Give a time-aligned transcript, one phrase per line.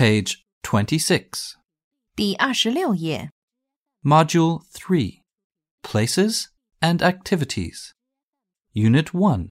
[0.00, 1.56] Page 26.
[2.14, 3.30] 第二十六页。
[4.02, 5.22] Module 3
[5.82, 6.46] Places
[6.80, 7.92] and Activities.
[8.72, 9.48] Unit 1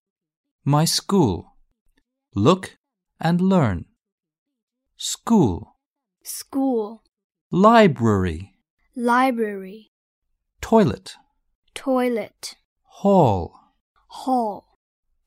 [0.63, 1.45] My School.
[2.33, 2.77] Look
[3.19, 3.85] and Learn.
[4.97, 5.75] School.
[6.23, 7.03] school,
[7.51, 8.53] Library.
[8.95, 9.91] library,
[10.61, 11.15] Toilet.
[11.75, 12.55] toilet,
[13.03, 13.51] Hall.
[14.07, 14.63] hall,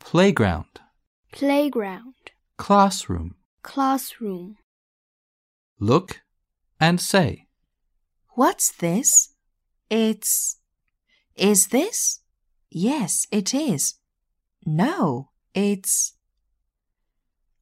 [0.00, 0.80] Playground.
[1.32, 2.14] playground,
[2.56, 3.36] Classroom.
[3.62, 4.56] classroom.
[5.78, 6.20] Look
[6.80, 7.46] and say.
[8.34, 9.34] What's this?
[9.90, 10.58] It's.
[11.34, 12.20] Is this?
[12.70, 13.94] Yes, it is.
[14.64, 16.14] No, it's.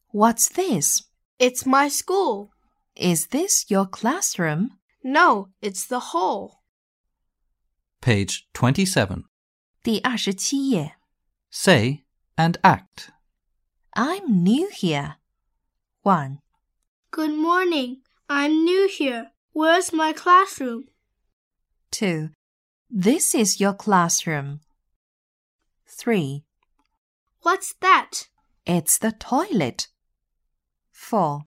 [0.08, 1.04] What's this?
[1.38, 2.50] It's my school.
[2.94, 4.78] Is this your classroom?
[5.04, 6.62] No, it's the hall.
[8.00, 9.24] Page 27.
[9.82, 10.96] 第二十七页。
[11.50, 12.04] Say
[12.36, 13.10] and act.
[13.92, 15.16] I'm new here.
[16.02, 16.38] 1.
[17.11, 17.97] Good morning.
[18.29, 19.31] I'm new here.
[19.51, 20.85] Where's my classroom?
[21.91, 22.29] 2.
[22.89, 24.61] This is your classroom.
[25.87, 26.45] 3.
[27.41, 28.29] What's that?
[28.65, 29.89] It's the toilet.
[30.93, 31.41] 4.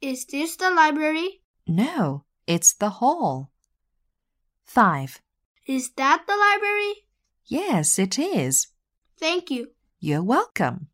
[0.00, 1.42] Is this the library?
[1.64, 3.52] No, it's the hall.
[4.64, 5.22] 5.
[5.68, 7.06] Is that the library?
[7.46, 8.66] Yes, it is.
[9.16, 9.68] Thank you.
[10.00, 10.88] You're welcome.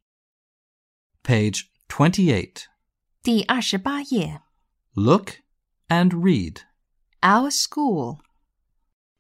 [1.23, 2.69] Page 28.
[3.24, 4.42] 第二十八页。
[4.94, 5.40] Look
[5.88, 6.62] and read.
[7.22, 8.20] Our school.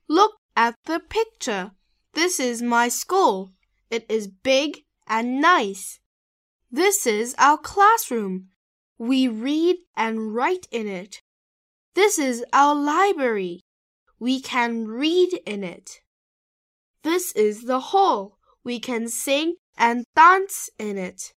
[0.07, 1.71] Look at the picture.
[2.13, 3.53] This is my school.
[3.89, 5.99] It is big and nice.
[6.71, 8.49] This is our classroom.
[8.97, 11.21] We read and write in it.
[11.95, 13.61] This is our library.
[14.19, 16.01] We can read in it.
[17.03, 18.37] This is the hall.
[18.63, 21.33] We can sing and dance in it.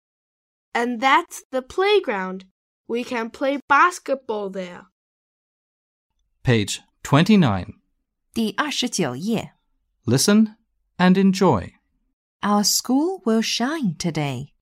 [0.74, 2.46] And that's the playground.
[2.86, 4.86] We can play basketball there.
[6.42, 7.74] Page 29.
[8.32, 9.54] 第二十九页。
[10.04, 10.56] Listen
[10.96, 11.72] and enjoy.
[12.42, 14.54] Our school will shine today.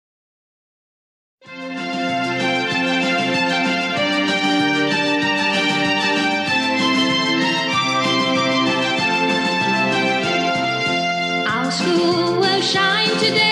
[11.47, 13.52] Our school will shine today.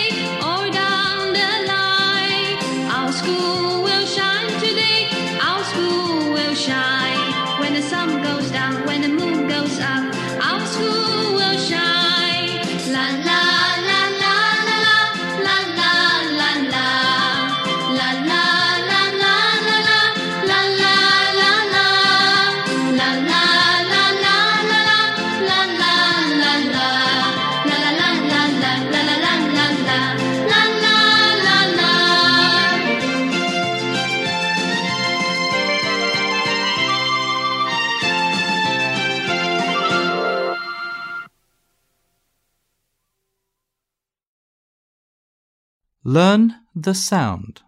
[46.03, 47.61] Learn the sound.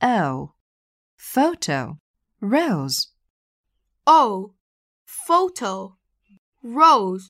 [0.00, 0.54] O.
[1.16, 1.98] Photo.
[2.40, 3.08] Rose.
[4.06, 4.54] O.
[5.04, 5.98] Photo.
[6.62, 7.28] Rose.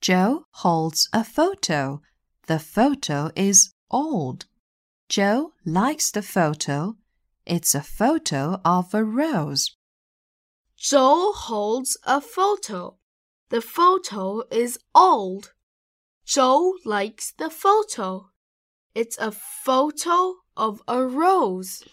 [0.00, 2.02] Joe holds a photo.
[2.46, 4.46] The photo is old.
[5.08, 6.94] Joe likes the photo.
[7.44, 9.76] It's a photo of a rose.
[10.76, 12.98] Joe holds a photo.
[13.48, 15.52] The photo is old.
[16.24, 18.30] Joe likes the photo.
[18.94, 21.84] It's a photo of a rose.